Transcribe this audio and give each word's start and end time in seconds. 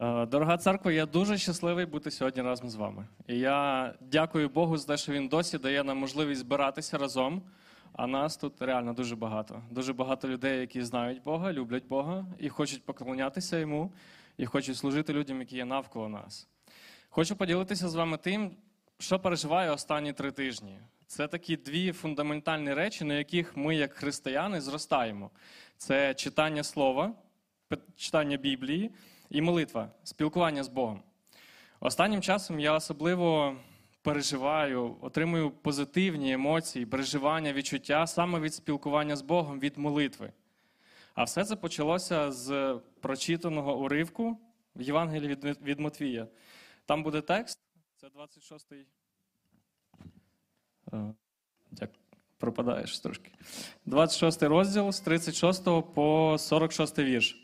Е, 0.00 0.26
Дорога 0.26 0.56
церква, 0.56 0.92
я 0.92 1.06
дуже 1.06 1.38
щасливий 1.38 1.86
бути 1.86 2.10
сьогодні 2.10 2.42
разом 2.42 2.70
з 2.70 2.74
вами. 2.74 3.06
І 3.28 3.38
я 3.38 3.94
дякую 4.00 4.48
Богу 4.48 4.76
за 4.78 4.86
те, 4.86 4.96
що 4.96 5.12
він 5.12 5.28
досі 5.28 5.58
дає 5.58 5.84
нам 5.84 5.98
можливість 5.98 6.40
збиратися 6.40 6.98
разом. 6.98 7.42
А 7.92 8.06
нас 8.06 8.36
тут 8.36 8.62
реально 8.62 8.92
дуже 8.92 9.16
багато. 9.16 9.62
Дуже 9.70 9.92
багато 9.92 10.28
людей, 10.28 10.60
які 10.60 10.82
знають 10.82 11.22
Бога, 11.22 11.52
люблять 11.52 11.86
Бога 11.86 12.26
і 12.38 12.48
хочуть 12.48 12.84
поклонятися 12.84 13.58
йому, 13.58 13.92
і 14.36 14.46
хочуть 14.46 14.76
служити 14.76 15.12
людям, 15.12 15.40
які 15.40 15.56
є 15.56 15.64
навколо 15.64 16.08
нас. 16.08 16.48
Хочу 17.08 17.36
поділитися 17.36 17.88
з 17.88 17.94
вами 17.94 18.16
тим, 18.16 18.50
що 18.98 19.18
переживаю 19.18 19.72
останні 19.72 20.12
три 20.12 20.30
тижні. 20.30 20.78
Це 21.06 21.28
такі 21.28 21.56
дві 21.56 21.92
фундаментальні 21.92 22.74
речі, 22.74 23.04
на 23.04 23.14
яких 23.14 23.56
ми, 23.56 23.76
як 23.76 23.92
християни, 23.92 24.60
зростаємо: 24.60 25.30
це 25.76 26.14
читання 26.14 26.62
слова, 26.62 27.12
читання 27.96 28.36
Біблії 28.36 28.90
і 29.34 29.42
молитва, 29.42 29.90
спілкування 30.04 30.64
з 30.64 30.68
Богом. 30.68 31.02
Останнім 31.80 32.22
часом 32.22 32.60
я 32.60 32.72
особливо 32.72 33.56
переживаю, 34.02 34.96
отримую 35.00 35.50
позитивні 35.50 36.32
емоції, 36.32 36.86
переживання, 36.86 37.52
відчуття 37.52 38.06
саме 38.06 38.40
від 38.40 38.54
спілкування 38.54 39.16
з 39.16 39.22
Богом, 39.22 39.60
від 39.60 39.78
молитви. 39.78 40.32
А 41.14 41.24
все 41.24 41.44
це 41.44 41.56
почалося 41.56 42.32
з 42.32 42.80
прочитаного 43.00 43.78
уривку 43.78 44.38
в 44.76 44.82
Євангелії 44.82 45.28
від, 45.28 45.62
від 45.62 45.80
Матвія. 45.80 46.26
Там 46.86 47.02
буде 47.02 47.20
текст, 47.20 47.58
це 47.96 48.06
26-й. 48.06 48.86
Е, 50.92 51.14
Як 51.70 51.90
пропадаєш 52.38 52.98
трошки. 52.98 53.30
26 53.86 54.42
розділ 54.42 54.92
з 54.92 55.00
36 55.00 55.64
по 55.94 56.36
46 56.38 56.98
вірш. 56.98 57.43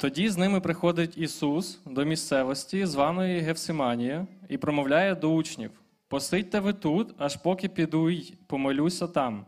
Тоді 0.00 0.28
з 0.28 0.36
ними 0.36 0.60
приходить 0.60 1.18
Ісус 1.18 1.80
до 1.86 2.04
місцевості, 2.04 2.86
званої 2.86 3.40
Гевсиманія, 3.40 4.26
і 4.48 4.58
промовляє 4.58 5.14
до 5.14 5.32
учнів: 5.32 5.70
Посидьте 6.08 6.60
ви 6.60 6.72
тут, 6.72 7.14
аж 7.18 7.36
поки 7.36 7.68
піду 7.68 8.10
й 8.10 8.34
помолюся 8.46 9.06
там. 9.06 9.46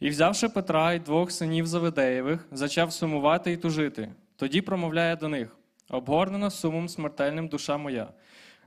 І, 0.00 0.08
взявши 0.08 0.48
Петра 0.48 0.92
й 0.92 0.98
двох 0.98 1.30
синів 1.32 1.66
Заведеєвих, 1.66 2.46
зачав 2.52 2.92
сумувати 2.92 3.52
й 3.52 3.56
тужити. 3.56 4.08
Тоді 4.36 4.60
промовляє 4.60 5.16
до 5.16 5.28
них: 5.28 5.56
Обгорнена 5.90 6.50
сумом 6.50 6.88
смертельним 6.88 7.48
душа 7.48 7.76
моя. 7.76 8.08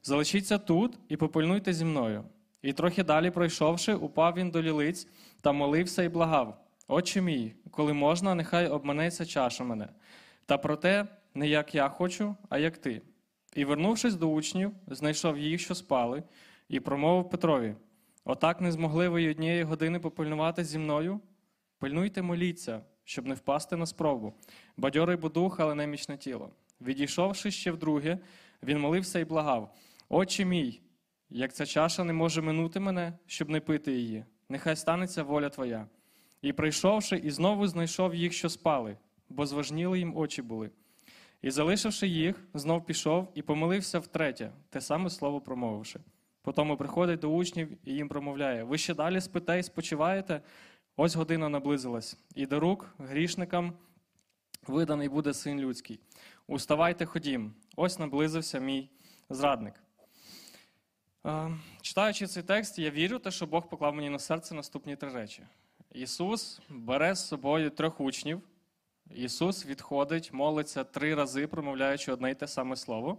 Залишіться 0.03 0.57
тут 0.57 0.97
і 1.09 1.17
попильнуйте 1.17 1.73
зі 1.73 1.85
мною. 1.85 2.23
І 2.61 2.73
трохи 2.73 3.03
далі, 3.03 3.31
пройшовши, 3.31 3.93
упав 3.93 4.33
він 4.37 4.51
до 4.51 4.61
лілиць 4.61 5.07
та 5.41 5.51
молився 5.51 6.03
і 6.03 6.09
благав: 6.09 6.57
Отче 6.87 7.21
мій, 7.21 7.53
коли 7.71 7.93
можна, 7.93 8.35
нехай 8.35 8.67
обманеться 8.67 9.25
чаша 9.25 9.63
мене. 9.63 9.87
Та 10.45 10.57
проте 10.57 11.07
не 11.33 11.47
як 11.47 11.75
я 11.75 11.89
хочу, 11.89 12.35
а 12.49 12.57
як 12.57 12.77
ти. 12.77 13.01
І, 13.55 13.65
вернувшись 13.65 14.15
до 14.15 14.27
учнів, 14.27 14.71
знайшов 14.87 15.37
їх, 15.37 15.61
що 15.61 15.75
спали, 15.75 16.23
і 16.69 16.79
промовив 16.79 17.29
Петрові: 17.29 17.75
Отак 18.23 18.61
не 18.61 18.71
змогли 18.71 19.09
ви 19.09 19.29
однієї 19.29 19.63
години 19.63 19.99
попильнувати 19.99 20.63
зі 20.63 20.77
мною? 20.77 21.19
Пильнуйте, 21.79 22.21
моліться, 22.21 22.81
щоб 23.03 23.27
не 23.27 23.35
впасти 23.35 23.75
на 23.75 23.85
спробу. 23.85 24.33
Бадьорий 24.77 25.17
бо 25.17 25.29
дух, 25.29 25.59
але 25.59 25.75
немічне 25.75 26.17
тіло. 26.17 26.49
Відійшовши 26.81 27.51
ще 27.51 27.71
вдруге, 27.71 28.19
він 28.63 28.79
молився 28.79 29.19
і 29.19 29.25
благав: 29.25 29.75
Отче 30.09 30.45
мій, 30.45 30.81
як 31.29 31.53
ця 31.53 31.65
чаша 31.65 32.03
не 32.03 32.13
може 32.13 32.41
минути 32.41 32.79
мене, 32.79 33.13
щоб 33.25 33.49
не 33.49 33.59
пити 33.59 33.91
її, 33.91 34.25
нехай 34.49 34.75
станеться 34.75 35.23
воля 35.23 35.49
твоя. 35.49 35.87
І 36.41 36.53
прийшовши, 36.53 37.17
і 37.17 37.31
знову 37.31 37.67
знайшов 37.67 38.15
їх, 38.15 38.33
що 38.33 38.49
спали, 38.49 38.97
бо 39.29 39.45
зважніли 39.45 39.99
їм 39.99 40.17
очі 40.17 40.41
були. 40.41 40.71
І, 41.41 41.51
залишивши 41.51 42.07
їх, 42.07 42.35
знов 42.53 42.85
пішов 42.85 43.31
і 43.35 43.41
помолився 43.41 43.99
втретє, 43.99 44.51
те 44.69 44.81
саме 44.81 45.09
слово 45.09 45.41
промовивши. 45.41 45.99
Потому 46.41 46.77
приходить 46.77 47.19
до 47.19 47.29
учнів 47.29 47.77
і 47.83 47.93
їм 47.93 48.07
промовляє: 48.07 48.63
Ви 48.63 48.77
ще 48.77 48.93
далі 48.93 49.21
спите 49.21 49.59
і 49.59 49.63
спочиваєте? 49.63 50.41
Ось 50.97 51.15
година 51.15 51.49
наблизилась, 51.49 52.17
і 52.35 52.45
до 52.45 52.59
рук 52.59 52.95
грішникам 52.97 53.73
виданий 54.67 55.09
буде 55.09 55.33
син 55.33 55.59
людський. 55.59 55.99
Уставайте, 56.47 57.05
ходім, 57.05 57.53
ось 57.75 57.99
наблизився 57.99 58.59
мій 58.59 58.89
зрадник. 59.29 59.73
Е, 61.25 61.57
Читаючи 61.81 62.27
цей 62.27 62.43
текст, 62.43 62.79
я 62.79 62.89
вірю, 62.91 63.19
те, 63.19 63.31
що 63.31 63.45
Бог 63.45 63.69
поклав 63.69 63.95
мені 63.95 64.09
на 64.09 64.19
серце 64.19 64.55
наступні 64.55 64.95
три 64.95 65.09
речі. 65.09 65.43
Ісус 65.93 66.61
бере 66.69 67.15
з 67.15 67.27
собою 67.27 67.69
трьох 67.69 68.01
учнів. 68.01 68.41
Ісус 69.11 69.65
відходить, 69.65 70.33
молиться 70.33 70.83
три 70.83 71.15
рази, 71.15 71.47
промовляючи 71.47 72.11
одне 72.11 72.31
й 72.31 72.35
те 72.35 72.47
саме 72.47 72.75
слово. 72.75 73.17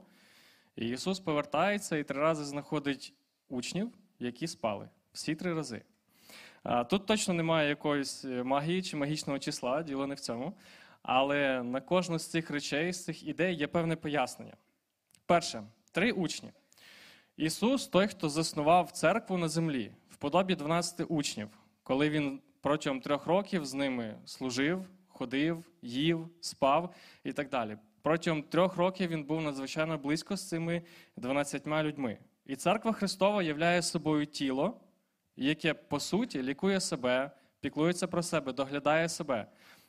І 0.77 0.89
Ісус 0.89 1.21
повертається 1.21 1.97
і 1.97 2.05
три 2.05 2.21
рази 2.21 2.45
знаходить 2.45 3.15
учнів, 3.49 3.93
які 4.19 4.47
спали. 4.47 4.89
Всі 5.13 5.35
три 5.35 5.55
рази. 5.55 5.83
Тут 6.91 7.07
точно 7.07 7.35
немає 7.35 7.69
якоїсь 7.69 8.25
е, 8.25 8.43
магії 8.43 8.83
чи 8.83 8.97
магічного 8.97 9.39
числа, 9.39 9.83
діло 9.83 10.07
не 10.07 10.15
в 10.15 10.21
цьому. 10.21 10.53
Але 11.03 11.63
на 11.63 11.81
кожну 11.81 12.19
з 12.19 12.27
цих 12.27 12.51
речей, 12.51 12.93
з 12.93 13.05
цих 13.05 13.27
ідей 13.27 13.55
є 13.55 13.67
певне 13.67 13.97
пояснення. 13.97 14.57
Перше, 15.27 15.63
три 15.93 16.13
учні. 16.13 16.53
Ісус 17.37 17.89
той, 17.89 18.09
хто 18.09 18.29
заснував 18.29 18.91
церкву 18.91 19.39
на 19.39 19.49
землі, 19.49 19.93
в 20.11 20.17
подобі 20.17 20.55
12 20.55 21.07
учнів, 21.09 21.49
коли 21.83 22.11
він 22.11 22.41
протягом 22.61 23.01
трьох 23.01 23.27
років 23.27 23.67
з 23.67 23.75
ними 23.75 24.19
служив, 24.25 24.85
ходив, 25.19 25.65
їв, 25.83 26.29
спав 26.41 26.95
і 27.25 27.33
так 27.33 27.49
далі. 27.49 27.77
Протягом 28.03 28.43
трьох 28.43 28.77
років 28.77 29.11
він 29.11 29.25
був 29.25 29.43
надзвичайно 29.43 29.99
близько 29.99 30.37
з 30.37 30.49
цими 30.49 30.83
12 31.17 31.67
людьми. 31.67 32.19
І 32.47 32.57
церква 32.57 32.93
Христова 32.93 33.43
являє 33.43 33.83
собою 33.83 34.27
тіло, 34.27 34.81
яке 35.37 35.75
по 35.75 36.01
суті 36.01 36.43
лікує 36.43 36.81
себе, 36.81 37.31
піклується 37.61 38.07
про 38.07 38.23
себе, 38.23 38.53
доглядає 38.53 39.09
себе. 39.09 39.47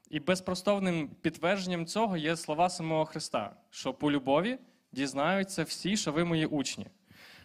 І 0.09 0.19
безпростовним 0.19 1.09
підтвердженням 1.21 1.85
цього 1.85 2.17
є 2.17 2.35
слова 2.35 2.69
самого 2.69 3.05
Христа, 3.05 3.55
що 3.69 3.93
по 3.93 4.11
любові 4.11 4.57
дізнаються 4.91 5.63
всі, 5.63 5.97
що 5.97 6.11
ви 6.11 6.23
мої 6.23 6.45
учні. 6.45 6.87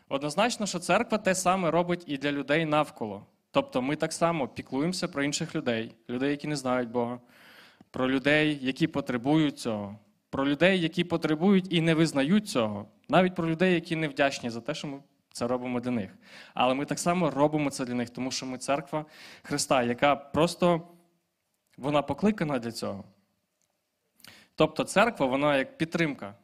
Однозначно, 0.08 0.66
що 0.66 0.78
церква 0.78 1.18
те 1.18 1.34
саме 1.34 1.70
робить 1.70 2.04
і 2.06 2.16
для 2.16 2.32
людей 2.32 2.64
навколо. 2.64 3.26
Тобто 3.50 3.82
ми 3.82 3.96
так 3.96 4.12
само 4.12 4.48
піклуємося 4.48 5.08
про 5.08 5.22
інших 5.22 5.54
людей, 5.54 5.94
людей, 6.08 6.30
які 6.30 6.48
не 6.48 6.56
знають 6.56 6.88
Бога, 6.88 7.20
про 7.92 8.10
людей, 8.10 8.58
які 8.62 8.86
потребують 8.86 9.58
цього, 9.58 9.98
про 10.30 10.48
людей, 10.48 10.80
які 10.80 11.04
потребують 11.04 11.66
і 11.70 11.80
не 11.80 11.94
визнають 11.94 12.48
цього, 12.48 12.88
навіть 13.08 13.34
про 13.34 13.48
людей, 13.48 13.74
які 13.74 13.96
не 13.96 14.08
вдячні 14.08 14.50
за 14.50 14.60
те, 14.60 14.74
що 14.74 14.88
ми 14.88 14.98
це 15.32 15.46
робимо 15.46 15.80
для 15.80 15.90
них. 15.90 16.10
Але 16.54 16.74
ми 16.74 16.84
так 16.84 16.98
само 16.98 17.30
робимо 17.30 17.70
це 17.70 17.84
для 17.84 17.94
них, 17.94 18.10
тому 18.10 18.30
що 18.30 18.46
ми 18.46 18.58
церква 18.58 19.04
Христа, 19.42 19.82
яка 19.82 20.16
просто 20.16 20.88
вона 21.78 22.02
покликана 22.02 22.58
для 22.58 22.72
цього. 22.72 23.04
Тобто 24.54 24.84
церква, 24.84 25.26
вона 25.26 25.56
як 25.56 25.78
підтримка. 25.78 26.34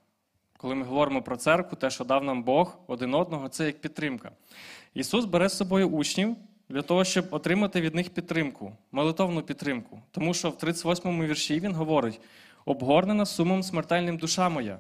Коли 0.56 0.74
ми 0.74 0.84
говоримо 0.84 1.22
про 1.22 1.36
церкву, 1.36 1.76
те, 1.76 1.90
що 1.90 2.04
дав 2.04 2.24
нам 2.24 2.42
Бог 2.42 2.78
один 2.86 3.14
одного, 3.14 3.48
це 3.48 3.66
як 3.66 3.80
підтримка. 3.80 4.32
Ісус 4.94 5.24
бере 5.24 5.48
з 5.48 5.56
собою 5.56 5.88
учнів 5.88 6.36
для 6.68 6.82
того, 6.82 7.04
щоб 7.04 7.26
отримати 7.30 7.80
від 7.80 7.94
них 7.94 8.10
підтримку, 8.10 8.76
молитовну 8.92 9.42
підтримку. 9.42 10.02
Тому 10.10 10.34
що 10.34 10.50
в 10.50 10.54
38-му 10.54 11.24
вірші 11.24 11.60
він 11.60 11.74
говорить: 11.74 12.20
обгорнена 12.64 13.26
сумом 13.26 13.62
смертельним 13.62 14.18
душа 14.18 14.48
моя. 14.48 14.78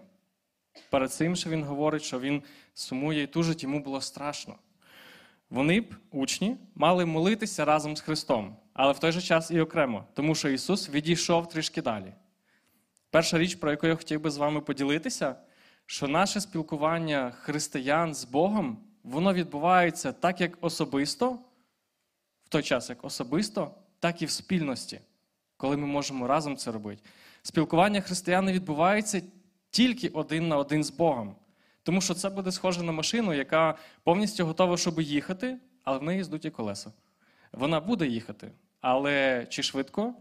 Перед 0.90 1.12
цим 1.12 1.36
що 1.36 1.50
він 1.50 1.64
говорить, 1.64 2.02
що 2.02 2.20
він 2.20 2.42
сумує 2.74 3.22
і 3.22 3.26
тужить, 3.26 3.62
йому 3.62 3.80
було 3.80 4.00
страшно. 4.00 4.54
Вони 5.50 5.80
б, 5.80 5.94
учні, 6.10 6.56
мали 6.74 7.06
молитися 7.06 7.64
разом 7.64 7.96
з 7.96 8.00
Христом, 8.00 8.56
але 8.74 8.92
в 8.92 8.98
той 8.98 9.12
же 9.12 9.22
час 9.22 9.50
і 9.50 9.60
окремо, 9.60 10.04
тому 10.14 10.34
що 10.34 10.48
Ісус 10.48 10.90
відійшов 10.90 11.48
трішки 11.48 11.82
далі. 11.82 12.12
Перша 13.10 13.38
річ, 13.38 13.54
про 13.54 13.70
яку 13.70 13.86
я 13.86 13.96
хотів 13.96 14.20
би 14.20 14.30
з 14.30 14.36
вами 14.36 14.60
поділитися, 14.60 15.36
що 15.86 16.08
наше 16.08 16.40
спілкування 16.40 17.30
християн 17.30 18.14
з 18.14 18.24
Богом, 18.24 18.78
воно 19.02 19.34
відбувається 19.34 20.12
так, 20.12 20.40
як 20.40 20.58
особисто, 20.60 21.38
в 22.48 22.50
той 22.50 22.62
час, 22.62 22.90
як 22.90 23.04
особисто, 23.04 23.74
так 24.00 24.22
і 24.22 24.26
в 24.26 24.30
спільності, 24.30 25.00
коли 25.56 25.76
ми 25.76 25.86
можемо 25.86 26.26
разом 26.26 26.56
це 26.56 26.72
робити. 26.72 27.02
Спілкування 27.42 28.00
християн 28.00 28.44
не 28.44 28.52
відбувається 28.52 29.22
тільки 29.70 30.08
один 30.08 30.48
на 30.48 30.56
один 30.56 30.84
з 30.84 30.90
Богом. 30.90 31.36
Тому 31.82 32.00
що 32.00 32.14
це 32.14 32.30
буде 32.30 32.52
схоже 32.52 32.82
на 32.82 32.92
машину, 32.92 33.34
яка 33.34 33.78
повністю 34.02 34.46
готова, 34.46 34.76
щоб 34.76 35.00
їхати, 35.00 35.58
але 35.84 35.98
в 35.98 36.02
неї 36.02 36.24
здуті 36.24 36.50
колеса. 36.50 36.92
Вона 37.52 37.80
буде 37.80 38.06
їхати, 38.06 38.52
але 38.80 39.46
чи 39.50 39.62
швидко, 39.62 40.14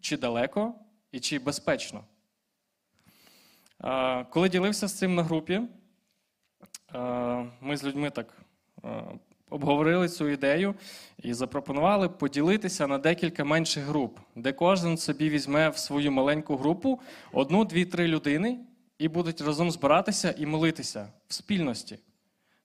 чи 0.00 0.16
далеко, 0.16 0.74
і 1.12 1.20
чи 1.20 1.38
безпечно. 1.38 2.04
Коли 4.30 4.48
ділився 4.48 4.88
з 4.88 4.98
цим 4.98 5.14
на 5.14 5.22
групі, 5.22 5.60
ми 7.60 7.76
з 7.76 7.84
людьми 7.84 8.10
так 8.10 8.36
обговорили 9.50 10.08
цю 10.08 10.28
ідею 10.28 10.74
і 11.22 11.34
запропонували 11.34 12.08
поділитися 12.08 12.86
на 12.86 12.98
декілька 12.98 13.44
менших 13.44 13.84
груп, 13.84 14.18
де 14.36 14.52
кожен 14.52 14.96
собі 14.96 15.28
візьме 15.28 15.68
в 15.68 15.78
свою 15.78 16.12
маленьку 16.12 16.56
групу 16.56 17.00
одну, 17.32 17.64
дві, 17.64 17.84
три 17.84 18.06
людини, 18.06 18.58
і 18.98 19.08
будуть 19.08 19.40
разом 19.40 19.70
збиратися 19.70 20.34
і 20.38 20.46
молитися 20.46 21.08
в 21.28 21.34
спільності. 21.34 21.98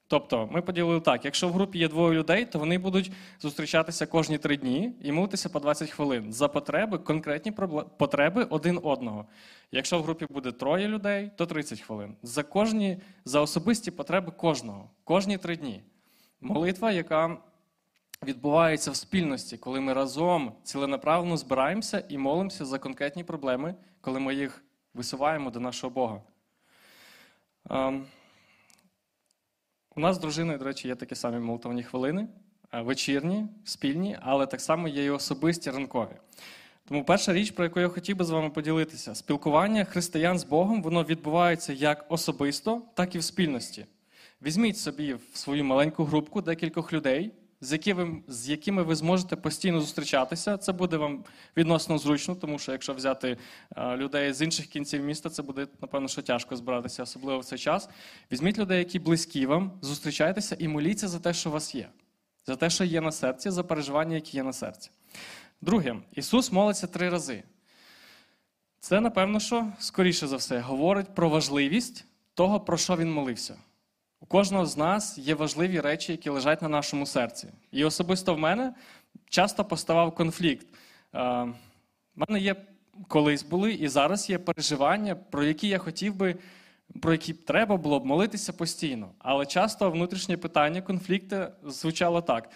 Тобто, 0.08 0.50
ми 0.52 0.62
поділили 0.62 1.00
так: 1.00 1.26
якщо 1.26 1.48
в 1.48 1.52
групі 1.52 1.80
є 1.80 1.88
двоє 1.88 2.20
людей, 2.20 2.46
то 2.46 2.60
вони 2.60 2.78
будуть 2.78 3.12
зустрічатися 3.40 4.06
кожні 4.06 4.38
три 4.38 4.58
дні 4.58 4.96
і 5.04 5.12
молитися 5.12 5.50
по 5.50 5.60
20 5.60 5.90
хвилин 5.90 6.34
за 6.34 6.48
потреби, 6.48 6.98
конкретні 6.98 7.52
потреби 7.98 8.44
один 8.50 8.80
одного. 8.84 9.26
Якщо 9.72 10.00
в 10.00 10.04
групі 10.04 10.26
буде 10.30 10.52
троє 10.52 10.88
людей, 10.88 11.32
то 11.38 11.46
30 11.46 11.82
хвилин. 11.82 12.16
За 12.24 12.44
кожні, 12.44 12.98
за 13.26 13.42
особисті 13.42 13.92
потреби 13.92 14.32
кожного, 14.32 14.90
кожні 15.04 15.38
три 15.38 15.58
дні. 15.58 15.84
Молитва, 16.44 16.92
яка 16.92 17.38
відбувається 18.24 18.92
в 18.92 18.96
спільності, 18.96 19.58
коли 19.58 19.80
ми 19.80 19.94
разом 19.94 20.52
ціленаправно 20.64 21.38
збираємося 21.38 22.04
і 22.10 22.18
молимося 22.18 22.66
за 22.66 22.80
конкретні 22.80 23.24
проблеми, 23.24 23.76
коли 24.02 24.20
ми 24.20 24.36
їх 24.36 24.64
висуваємо 24.94 25.52
до 25.52 25.60
нашого 25.60 25.94
Бога. 25.94 26.22
Ем, 27.70 28.06
у 29.96 30.00
нас 30.00 30.16
з 30.16 30.20
дружиною, 30.20 30.58
до 30.58 30.66
речі, 30.66 30.88
є 30.88 30.96
такі 30.96 31.16
самі 31.16 31.40
молитовні 31.40 31.84
хвилини, 31.84 32.28
е, 32.74 32.82
вечірні, 32.82 33.48
спільні, 33.66 34.18
але 34.22 34.46
так 34.48 34.62
само 34.62 34.88
є 34.88 35.06
і 35.06 35.10
особисті 35.10 35.72
ранкові. 35.72 36.16
Тому 36.88 37.06
перша 37.06 37.34
річ, 37.34 37.52
про 37.52 37.64
яку 37.64 37.80
я 37.80 37.88
хотів 37.88 38.18
би 38.18 38.26
з 38.26 38.30
вами 38.30 38.50
поділитися, 38.50 39.16
спілкування 39.16 39.86
християн 39.86 40.40
з 40.40 40.44
Богом, 40.44 40.82
воно 40.82 41.04
відбувається 41.04 41.74
як 41.74 42.06
особисто, 42.10 42.82
так 42.94 43.16
і 43.16 43.20
в 43.20 43.24
спільності. 43.24 43.86
Візьміть 44.44 44.78
собі 44.78 45.14
в 45.14 45.38
свою 45.38 45.64
маленьку 45.64 46.04
групку 46.04 46.42
декількох 46.42 46.94
людей, 46.94 47.32
з 47.62 47.72
якими, 47.72 48.22
з 48.28 48.50
якими 48.50 48.84
ви 48.84 48.96
зможете 48.96 49.36
постійно 49.36 49.82
зустрічатися. 49.82 50.58
Це 50.58 50.72
буде 50.72 50.98
вам 50.98 51.24
відносно 51.58 51.98
зручно, 51.98 52.36
тому 52.36 52.60
що 52.60 52.72
якщо 52.72 52.94
взяти 52.94 53.38
е, 53.76 53.98
людей 53.98 54.34
з 54.34 54.42
інших 54.42 54.68
кінців 54.68 55.04
міста, 55.04 55.30
це 55.30 55.44
буде, 55.44 55.68
напевно, 55.82 56.08
що 56.08 56.22
тяжко 56.22 56.56
збиратися, 56.56 57.04
особливо 57.04 57.40
в 57.40 57.46
цей 57.46 57.60
час. 57.60 57.90
Візьміть 58.32 58.58
людей, 58.58 58.80
які 58.80 59.00
близькі 59.00 59.46
вам, 59.46 59.72
зустрічайтеся 59.82 60.56
і 60.60 60.68
моліться 60.68 61.08
за 61.08 61.20
те, 61.20 61.34
що 61.34 61.50
у 61.50 61.54
вас 61.54 61.76
є, 61.76 61.90
за 62.46 62.56
те, 62.56 62.70
що 62.70 62.84
є 62.84 63.02
на 63.02 63.12
серці, 63.12 63.50
за 63.50 63.64
переживання, 63.64 64.16
які 64.16 64.38
є 64.38 64.44
на 64.44 64.54
серці. 64.54 64.90
Друге, 65.62 65.96
Ісус 66.14 66.52
молиться 66.52 66.88
три 66.88 67.10
рази. 67.10 67.44
Це, 68.80 69.02
напевно, 69.02 69.40
що, 69.40 69.68
скоріше 69.80 70.28
за 70.28 70.36
все, 70.36 70.60
говорить 70.60 71.16
про 71.16 71.30
важливість 71.30 72.06
того, 72.34 72.60
про 72.60 72.78
що 72.78 72.96
він 72.96 73.14
молився. 73.14 73.56
У 74.22 74.26
кожного 74.26 74.66
з 74.66 74.78
нас 74.78 75.18
є 75.18 75.36
важливі 75.36 75.80
речі, 75.80 76.12
які 76.12 76.30
лежать 76.30 76.62
на 76.62 76.68
нашому 76.68 77.06
серці. 77.06 77.48
І 77.72 77.86
особисто 77.86 78.36
в 78.36 78.40
мене 78.40 78.74
часто 79.30 79.66
поставав 79.66 80.16
конфлікт. 80.16 80.68
У 81.14 81.18
е, 81.18 81.54
мене 82.16 82.40
є 82.40 82.56
колись 83.08 83.44
були 83.44 83.74
і 83.74 83.88
зараз 83.88 84.30
є 84.30 84.38
переживання, 84.38 85.16
про 85.16 85.44
які 85.44 85.68
я 85.68 85.78
хотів 85.78 86.16
би, 86.16 86.36
про 87.02 87.12
які 87.12 87.34
треба 87.34 87.78
було 87.78 88.00
б 88.00 88.06
молитися 88.06 88.54
постійно. 88.54 89.10
Але 89.20 89.46
часто 89.46 89.92
внутрішнє 89.92 90.38
питання, 90.38 90.82
конфлікти 90.82 91.48
звучало 91.64 92.22
так. 92.22 92.50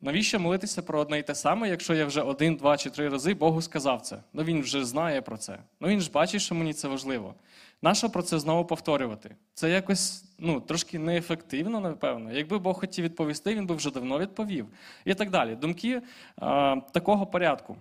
Навіщо 0.00 0.40
молитися 0.40 0.82
про 0.82 1.00
одне 1.00 1.18
і 1.18 1.22
те 1.22 1.34
саме, 1.34 1.68
якщо 1.68 1.94
я 1.94 2.06
вже 2.06 2.22
один, 2.22 2.56
два 2.56 2.76
чи 2.76 2.90
три 2.90 3.08
рази 3.08 3.34
Богу 3.34 3.62
сказав 3.62 4.00
це? 4.00 4.18
Ну 4.32 4.44
він 4.44 4.60
вже 4.60 4.84
знає 4.84 5.22
про 5.22 5.36
це. 5.36 5.58
Ну 5.80 5.88
він 5.88 6.00
ж 6.00 6.10
бачить, 6.10 6.42
що 6.42 6.54
мені 6.54 6.72
це 6.74 6.88
важливо. 6.88 7.34
Нащо 7.82 8.10
про 8.10 8.22
це 8.22 8.38
знову 8.38 8.64
повторювати? 8.64 9.36
Це 9.54 9.70
якось 9.70 10.24
ну, 10.38 10.60
трошки 10.60 10.98
неефективно, 10.98 11.80
напевно. 11.80 12.32
Якби 12.32 12.58
Бог 12.58 12.80
хотів 12.80 13.04
відповісти, 13.04 13.54
він 13.54 13.66
би 13.66 13.74
вже 13.74 13.90
давно 13.90 14.18
відповів. 14.18 14.66
І 15.04 15.14
так 15.14 15.30
далі. 15.30 15.56
Думки 15.56 16.02
а, 16.36 16.76
такого 16.92 17.26
порядку. 17.26 17.76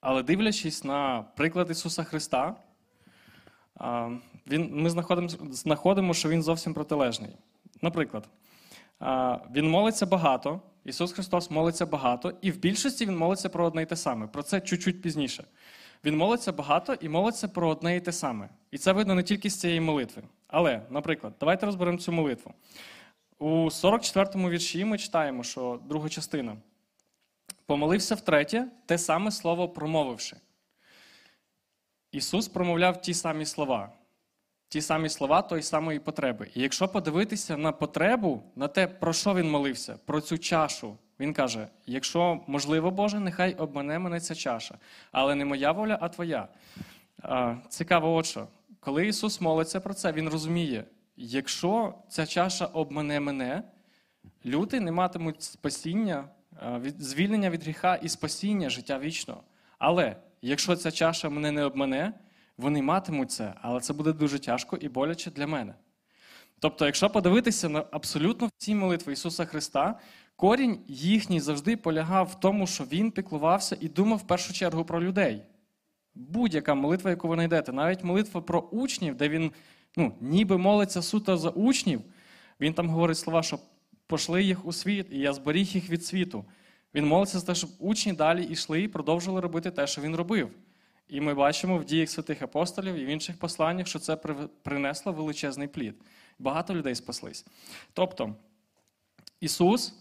Але 0.00 0.22
дивлячись 0.22 0.84
на 0.84 1.24
приклад 1.36 1.70
Ісуса 1.70 2.04
Христа, 2.04 2.56
а, 3.74 4.10
він, 4.46 4.82
ми 4.82 4.90
знаходимо, 4.90 5.28
знаходимо, 5.50 6.14
що 6.14 6.28
Він 6.28 6.42
зовсім 6.42 6.74
протилежний. 6.74 7.36
Наприклад, 7.82 8.28
а, 8.98 9.38
Він 9.54 9.70
молиться 9.70 10.06
багато, 10.06 10.60
Ісус 10.84 11.12
Христос 11.12 11.50
молиться 11.50 11.86
багато, 11.86 12.32
і 12.40 12.50
в 12.50 12.56
більшості 12.56 13.06
Він 13.06 13.16
молиться 13.16 13.48
про 13.48 13.66
одне 13.66 13.82
і 13.82 13.86
те 13.86 13.96
саме. 13.96 14.26
Про 14.26 14.42
це 14.42 14.60
чуть-чуть 14.60 15.02
пізніше. 15.02 15.44
Він 16.04 16.16
молиться 16.16 16.52
багато 16.52 16.94
і 16.94 17.08
молиться 17.08 17.48
про 17.48 17.68
одне 17.68 17.96
і 17.96 18.00
те 18.00 18.12
саме. 18.12 18.48
І 18.70 18.78
це 18.78 18.92
видно 18.92 19.14
не 19.14 19.22
тільки 19.22 19.50
з 19.50 19.60
цієї 19.60 19.80
молитви. 19.80 20.22
Але, 20.48 20.82
наприклад, 20.90 21.32
давайте 21.40 21.66
розберемо 21.66 21.98
цю 21.98 22.12
молитву. 22.12 22.54
У 23.38 23.46
44-му 23.48 24.50
вірші 24.50 24.84
ми 24.84 24.98
читаємо, 24.98 25.42
що 25.42 25.80
друга 25.88 26.08
частина. 26.08 26.56
Помолився 27.66 28.14
втретє, 28.14 28.66
те 28.86 28.98
саме 28.98 29.30
слово 29.30 29.68
промовивши. 29.68 30.36
Ісус 32.12 32.48
промовляв 32.48 33.00
ті 33.00 33.14
самі 33.14 33.46
слова, 33.46 33.92
ті 34.68 34.80
самі 34.80 35.08
слова 35.08 35.42
тої 35.42 35.62
самої 35.62 35.98
потреби. 35.98 36.50
І 36.54 36.60
якщо 36.60 36.88
подивитися 36.88 37.56
на 37.56 37.72
потребу, 37.72 38.42
на 38.56 38.68
те, 38.68 38.86
про 38.86 39.12
що 39.12 39.34
він 39.34 39.50
молився, 39.50 39.98
про 40.04 40.20
цю 40.20 40.38
чашу, 40.38 40.96
він 41.20 41.32
каже: 41.32 41.68
якщо 41.86 42.40
можливо, 42.46 42.90
Боже, 42.90 43.20
нехай 43.20 43.54
обмане 43.54 43.98
мене 43.98 44.20
ця 44.20 44.34
чаша, 44.34 44.78
але 45.12 45.34
не 45.34 45.44
моя 45.44 45.72
воля, 45.72 45.98
а 46.00 46.08
твоя. 46.08 46.48
Цікаво, 47.68 48.14
от 48.14 48.26
що. 48.26 48.48
Коли 48.80 49.06
Ісус 49.06 49.40
молиться 49.40 49.80
про 49.80 49.94
це, 49.94 50.12
Він 50.12 50.28
розуміє, 50.28 50.84
якщо 51.16 51.94
ця 52.08 52.26
чаша 52.26 52.66
обмане 52.66 53.20
мене, 53.20 53.62
люди 54.44 54.80
не 54.80 54.92
матимуть 54.92 55.42
спасіння, 55.42 56.28
звільнення 56.98 57.50
від 57.50 57.62
гріха 57.62 57.94
і 57.94 58.08
спасіння 58.08 58.70
життя 58.70 58.98
вічного. 58.98 59.42
Але 59.78 60.16
якщо 60.42 60.76
ця 60.76 60.90
чаша 60.90 61.28
мене 61.28 61.52
не 61.52 61.64
обмане, 61.64 62.12
вони 62.56 62.82
матимуть 62.82 63.30
це, 63.30 63.54
але 63.62 63.80
це 63.80 63.92
буде 63.92 64.12
дуже 64.12 64.38
тяжко 64.38 64.76
і 64.76 64.88
боляче 64.88 65.30
для 65.30 65.46
мене. 65.46 65.74
Тобто, 66.60 66.86
якщо 66.86 67.10
подивитися 67.10 67.68
на 67.68 67.84
абсолютно 67.90 68.50
всі 68.58 68.74
молитви 68.74 69.12
Ісуса 69.12 69.44
Христа, 69.44 69.98
Корінь 70.38 70.78
їхній 70.88 71.40
завжди 71.40 71.76
полягав 71.76 72.26
в 72.26 72.40
тому, 72.40 72.66
що 72.66 72.84
він 72.84 73.10
піклувався 73.10 73.76
і 73.80 73.88
думав 73.88 74.18
в 74.18 74.26
першу 74.26 74.52
чергу 74.52 74.84
про 74.84 75.02
людей. 75.02 75.42
Будь-яка 76.14 76.74
молитва, 76.74 77.10
яку 77.10 77.28
ви 77.28 77.34
знайдете, 77.34 77.72
навіть 77.72 78.04
молитва 78.04 78.40
про 78.40 78.60
учнів, 78.60 79.14
де 79.14 79.28
він 79.28 79.52
ну, 79.96 80.14
ніби 80.20 80.58
молиться 80.58 81.02
суто 81.02 81.36
за 81.36 81.50
учнів, 81.50 82.00
він 82.60 82.74
там 82.74 82.88
говорить 82.88 83.18
слова, 83.18 83.42
що 83.42 83.58
пошли 84.06 84.42
їх 84.42 84.66
у 84.66 84.72
світ, 84.72 85.06
і 85.10 85.18
я 85.18 85.32
зберіг 85.32 85.66
їх 85.66 85.90
від 85.90 86.04
світу. 86.04 86.44
Він 86.94 87.06
молиться 87.06 87.38
за 87.38 87.46
те, 87.46 87.54
щоб 87.54 87.70
учні 87.78 88.12
далі 88.12 88.44
йшли 88.44 88.82
і 88.82 88.88
продовжували 88.88 89.40
робити 89.40 89.70
те, 89.70 89.86
що 89.86 90.02
він 90.02 90.16
робив. 90.16 90.50
І 91.08 91.20
ми 91.20 91.34
бачимо 91.34 91.78
в 91.78 91.84
діях 91.84 92.10
святих 92.10 92.42
апостолів 92.42 92.94
і 92.94 93.04
в 93.04 93.08
інших 93.08 93.38
посланнях, 93.38 93.86
що 93.86 93.98
це 93.98 94.16
принесло 94.62 95.12
величезний 95.12 95.68
плід. 95.68 95.94
Багато 96.38 96.74
людей 96.74 96.94
спаслись. 96.94 97.46
Тобто, 97.92 98.34
Ісус 99.40 99.94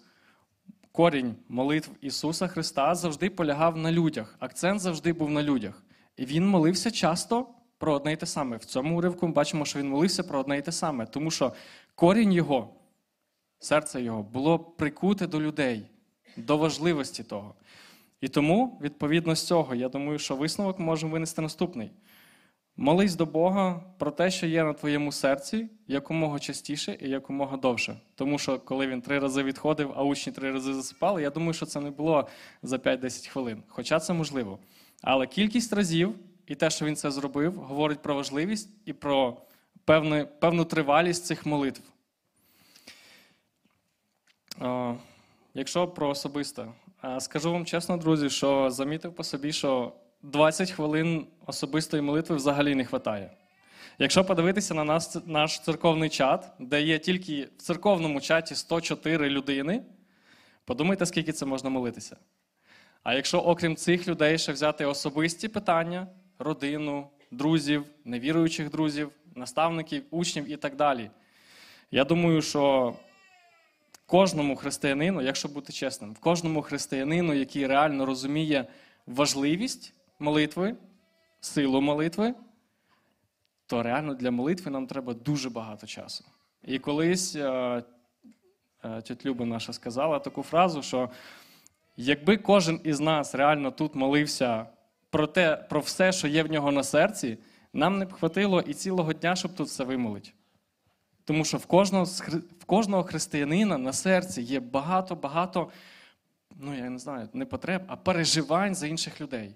корінь 0.98 1.36
молитв 1.50 1.90
Ісуса 2.02 2.48
Христа 2.48 2.96
завжди 2.96 3.30
полягав 3.30 3.78
на 3.78 3.92
людях. 3.92 4.36
Акцент 4.40 4.80
завжди 4.80 5.14
був 5.14 5.32
на 5.32 5.44
людях. 5.44 5.84
І 6.16 6.26
він 6.26 6.48
молився 6.48 6.92
часто 6.92 7.48
про 7.78 7.94
одне 7.94 8.14
й 8.14 8.16
те 8.16 8.26
саме. 8.26 8.58
В 8.58 8.66
цьому 8.66 8.98
уривку 8.98 9.28
ми 9.28 9.34
бачимо, 9.34 9.66
що 9.66 9.80
він 9.80 9.90
молився 9.90 10.24
про 10.24 10.40
одне 10.40 10.58
й 10.58 10.62
те 10.62 10.72
саме, 10.72 11.06
тому 11.06 11.32
що 11.32 11.54
корінь 11.96 12.32
його, 12.34 12.76
серце 13.60 14.02
його, 14.02 14.24
було 14.24 14.60
прикуте 14.60 15.28
до 15.28 15.42
людей, 15.42 15.86
до 16.38 16.58
важливості 16.58 17.24
того. 17.24 17.56
І 18.22 18.28
тому, 18.28 18.80
відповідно 18.82 19.36
з 19.36 19.48
цього, 19.48 19.76
я 19.76 19.90
думаю, 19.90 20.20
що 20.20 20.36
висновок 20.36 20.80
можемо 20.80 21.14
винести 21.14 21.42
наступний. 21.42 21.92
Молись 22.80 23.16
до 23.16 23.26
Бога 23.26 23.82
про 23.98 24.12
те, 24.12 24.32
що 24.32 24.48
є 24.48 24.64
на 24.64 24.74
твоєму 24.74 25.12
серці, 25.12 25.70
якомога 25.88 26.40
частіше 26.40 26.98
і 27.02 27.10
якомога 27.10 27.58
довше. 27.58 28.00
Тому 28.16 28.40
що, 28.40 28.60
коли 28.60 28.88
він 28.88 29.02
три 29.02 29.20
рази 29.20 29.44
відходив, 29.44 29.94
а 29.96 30.04
учні 30.04 30.34
три 30.34 30.52
рази 30.52 30.74
засипали, 30.74 31.22
я 31.22 31.30
думаю, 31.30 31.54
що 31.54 31.66
це 31.66 31.80
не 31.80 31.92
було 31.92 32.28
за 32.64 32.76
5-10 32.76 33.30
хвилин. 33.30 33.64
Хоча 33.68 34.00
це 34.00 34.14
можливо. 34.14 34.60
Але 35.02 35.28
кількість 35.28 35.74
разів 35.74 36.16
і 36.48 36.56
те, 36.56 36.70
що 36.70 36.86
він 36.86 36.96
це 36.96 37.12
зробив, 37.12 37.54
говорить 37.54 38.02
про 38.02 38.16
важливість 38.16 38.70
і 38.86 38.94
про 38.94 39.38
певну, 39.86 40.28
певну 40.40 40.66
тривалість 40.66 41.26
цих 41.26 41.46
молитв. 41.46 41.82
О, 44.62 44.96
якщо 45.54 45.88
про 45.88 46.10
особисте, 46.10 46.68
скажу 47.20 47.52
вам 47.52 47.66
чесно, 47.66 47.98
друзі, 47.98 48.30
що 48.30 48.72
замітив 48.72 49.16
по 49.16 49.24
собі, 49.24 49.52
що 49.52 49.94
20 50.22 50.72
хвилин 50.72 51.28
особистої 51.46 52.02
молитви 52.02 52.36
взагалі 52.36 52.76
не 52.76 52.84
вистачає. 52.84 53.32
Якщо 54.00 54.26
подивитися 54.26 54.74
на 54.74 54.84
нас, 54.84 55.18
наш 55.26 55.60
церковний 55.60 56.10
чат, 56.10 56.52
де 56.60 56.82
є 56.82 57.00
тільки 57.00 57.50
в 57.58 57.62
церковному 57.62 58.22
чаті 58.22 58.56
104 58.56 59.30
людини, 59.30 59.84
подумайте, 60.66 61.06
скільки 61.06 61.32
це 61.32 61.46
можна 61.46 61.70
молитися. 61.70 62.18
А 63.04 63.14
якщо, 63.14 63.40
окрім 63.40 63.76
цих 63.76 64.08
людей, 64.08 64.38
ще 64.38 64.52
взяти 64.52 64.86
особисті 64.86 65.48
питання, 65.48 66.08
родину, 66.40 67.10
друзів, 67.32 67.86
невіруючих 68.06 68.70
друзів, 68.70 69.12
наставників, 69.36 70.04
учнів 70.12 70.52
і 70.52 70.58
так 70.58 70.76
далі, 70.76 71.10
я 71.92 72.04
думаю, 72.04 72.42
що 72.42 72.94
кожному 74.06 74.56
християнину, 74.56 75.22
якщо 75.22 75.48
бути 75.48 75.74
чесним, 75.74 76.16
кожному 76.20 76.62
християнину, 76.62 77.34
який 77.34 77.68
реально 77.68 78.06
розуміє 78.06 78.68
важливість 79.08 79.94
молитви, 80.20 80.76
силу 81.40 81.82
молитви, 81.82 82.34
то 83.68 83.84
реально 83.84 84.14
для 84.14 84.32
молитви 84.32 84.72
нам 84.72 84.88
треба 84.88 85.14
дуже 85.14 85.50
багато 85.50 85.88
часу. 85.88 86.26
І 86.64 86.80
колись 86.80 87.36
е, 87.36 87.84
е, 88.84 89.02
тьоть 89.02 89.26
Люба 89.26 89.46
наша 89.46 89.74
сказала 89.74 90.20
таку 90.20 90.44
фразу, 90.44 90.82
що 90.82 91.10
якби 91.98 92.38
кожен 92.38 92.82
із 92.84 93.00
нас 93.00 93.36
реально 93.36 93.72
тут 93.72 93.96
молився 93.96 94.66
про 95.10 95.28
те, 95.28 95.56
про 95.56 95.80
все, 95.80 96.12
що 96.12 96.28
є 96.28 96.44
в 96.44 96.52
нього 96.52 96.72
на 96.72 96.84
серці, 96.84 97.38
нам 97.74 97.98
не 97.98 98.06
б 98.06 98.14
хватило 98.14 98.62
і 98.62 98.74
цілого 98.74 99.14
дня, 99.14 99.36
щоб 99.36 99.56
тут 99.56 99.68
все 99.68 99.84
вимолити. 99.84 100.32
Тому 101.26 101.46
що 101.46 101.58
в 101.58 101.66
кожного, 101.66 102.06
в 102.60 102.66
кожного 102.66 103.04
християнина 103.04 103.78
на 103.78 103.94
серці 103.94 104.42
є 104.42 104.60
багато-багато, 104.60 105.70
ну 106.56 106.76
я 106.76 106.90
не 106.90 107.00
знаю, 107.00 107.30
не 107.34 107.46
потреб, 107.46 107.84
а 107.88 107.96
переживань 107.96 108.76
за 108.76 108.88
інших 108.88 109.22
людей. 109.22 109.56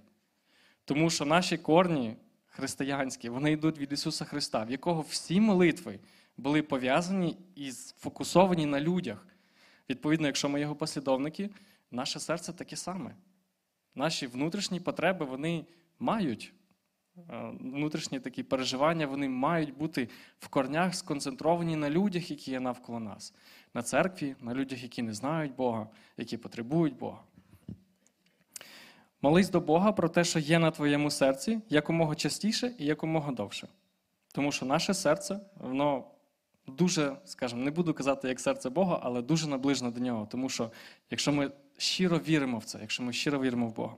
Тому 0.86 1.10
що 1.10 1.26
наші 1.26 1.58
корні 1.58 2.16
християнські, 2.46 3.30
вони 3.30 3.52
йдуть 3.52 3.78
від 3.78 3.92
Ісуса 3.92 4.26
Христа, 4.26 4.64
в 4.64 4.72
якого 4.72 5.02
всі 5.02 5.42
молитви 5.42 6.00
були 6.38 6.62
пов'язані 6.62 7.38
і 7.56 7.72
сфокусовані 7.72 8.66
на 8.66 8.82
людях. 8.82 9.28
Відповідно, 9.90 10.28
якщо 10.28 10.50
ми 10.50 10.62
його 10.62 10.76
послідовники, 10.76 11.50
наше 11.92 12.20
серце 12.20 12.54
таке 12.54 12.76
саме. 12.76 13.16
Наші 13.96 14.28
внутрішні 14.28 14.80
потреби 14.80 15.26
вони 15.26 15.66
мають. 16.00 16.54
Е, 17.18 17.52
внутрішні 17.60 18.20
такі 18.20 18.44
переживання 18.44 19.08
вони 19.08 19.30
мають 19.30 19.78
бути 19.78 20.10
в 20.40 20.48
корнях 20.48 20.96
сконцентровані 20.96 21.76
на 21.76 21.90
людях, 21.90 22.32
які 22.32 22.52
є 22.52 22.60
навколо 22.60 23.00
нас, 23.00 23.34
на 23.74 23.84
церкві, 23.84 24.36
на 24.40 24.54
людях, 24.54 24.84
які 24.84 25.02
не 25.02 25.14
знають 25.14 25.56
Бога, 25.56 25.88
які 26.18 26.38
потребують 26.38 26.98
Бога. 26.98 27.24
Молись 29.22 29.50
до 29.50 29.60
Бога 29.60 29.92
про 29.92 30.10
те, 30.10 30.24
що 30.24 30.40
є 30.40 30.60
на 30.60 30.72
твоєму 30.72 31.12
серці, 31.12 31.60
якомога 31.70 32.16
частіше 32.16 32.74
і 32.78 32.86
якомога 32.86 33.32
довше. 33.32 33.68
Тому 34.34 34.52
що 34.52 34.66
наше 34.66 34.94
серце, 34.94 35.40
воно 35.56 36.04
дуже, 36.68 37.16
скажімо, 37.26 37.64
не 37.64 37.72
буду 37.72 37.94
казати 37.94 38.28
як 38.28 38.40
серце 38.40 38.70
Бога, 38.70 39.00
але 39.04 39.22
дуже 39.22 39.48
наближено 39.48 39.92
до 39.92 40.00
нього. 40.00 40.28
Тому 40.32 40.50
що 40.50 40.72
якщо 41.10 41.32
ми 41.32 41.52
щиро 41.78 42.18
віримо 42.18 42.58
в 42.58 42.64
це, 42.64 42.78
якщо 42.82 43.04
ми 43.04 43.14
щиро 43.14 43.40
віримо 43.40 43.68
в 43.68 43.76
Бога. 43.76 43.96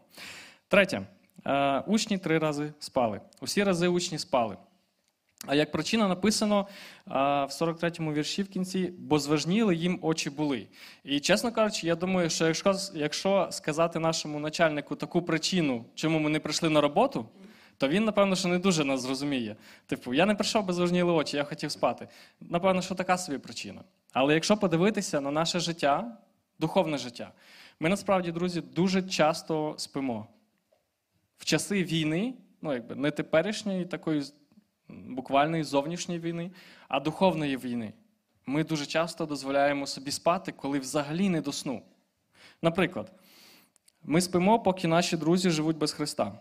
Третє, 0.67 1.07
е, 1.45 1.79
учні 1.79 2.17
три 2.17 2.39
рази 2.39 2.73
спали. 2.79 3.21
Усі 3.41 3.63
рази 3.63 3.87
учні 3.87 4.17
спали. 4.19 4.57
А 5.45 5.55
як 5.55 5.71
причина 5.71 6.07
написано 6.07 6.67
в 7.05 7.49
43-му 7.49 8.13
вірші 8.13 8.43
в 8.43 8.49
кінці, 8.49 8.93
бо 8.97 9.19
зважніли 9.19 9.75
їм 9.75 9.99
очі 10.01 10.29
були. 10.29 10.67
І 11.03 11.19
чесно 11.19 11.51
кажучи, 11.51 11.87
я 11.87 11.95
думаю, 11.95 12.29
що 12.29 12.47
якщо 12.47 12.75
якщо 12.93 13.47
сказати 13.51 13.99
нашому 13.99 14.39
начальнику 14.39 14.95
таку 14.95 15.21
причину, 15.21 15.85
чому 15.95 16.19
ми 16.19 16.29
не 16.29 16.39
прийшли 16.39 16.69
на 16.69 16.81
роботу, 16.81 17.25
то 17.77 17.87
він, 17.87 18.05
напевно, 18.05 18.35
що 18.35 18.47
не 18.47 18.59
дуже 18.59 18.85
нас 18.85 19.01
зрозуміє. 19.01 19.55
Типу, 19.85 20.13
я 20.13 20.25
не 20.25 20.35
прийшов, 20.35 20.65
бо 20.65 20.73
зважніли 20.73 21.11
очі, 21.11 21.37
я 21.37 21.43
хотів 21.43 21.71
спати. 21.71 22.07
Напевно, 22.41 22.81
що 22.81 22.95
така 22.95 23.17
собі 23.17 23.37
причина. 23.37 23.81
Але 24.13 24.33
якщо 24.33 24.57
подивитися 24.57 25.21
на 25.21 25.31
наше 25.31 25.59
життя, 25.59 26.17
духовне 26.59 26.97
життя, 26.97 27.31
ми 27.79 27.89
насправді, 27.89 28.31
друзі, 28.31 28.61
дуже 28.61 29.01
часто 29.01 29.75
спимо. 29.77 30.27
В 31.37 31.45
часи 31.45 31.83
війни, 31.83 32.33
ну 32.61 32.73
якби 32.73 32.95
не 32.95 33.11
теперішньої 33.11 33.85
такої 33.85 34.23
буквальної 35.07 35.63
зовнішньої 35.63 36.19
війни, 36.19 36.51
а 36.87 36.99
духовної 36.99 37.57
війни. 37.57 37.93
Ми 38.45 38.63
дуже 38.63 38.85
часто 38.85 39.25
дозволяємо 39.25 39.87
собі 39.87 40.11
спати, 40.11 40.51
коли 40.51 40.79
взагалі 40.79 41.29
не 41.29 41.41
до 41.41 41.51
сну. 41.51 41.81
Наприклад, 42.61 43.11
ми 44.03 44.21
спимо, 44.21 44.59
поки 44.59 44.87
наші 44.87 45.17
друзі 45.17 45.49
живуть 45.49 45.77
без 45.77 45.91
Христа. 45.91 46.39